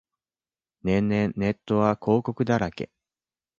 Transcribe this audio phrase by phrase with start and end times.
[0.81, 2.89] 年々ネットは広告だらけ